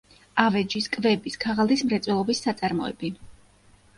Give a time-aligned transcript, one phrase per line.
[0.43, 3.15] ავეჯის, კვების, ქაღალდის მრეწველობის საწარმოები.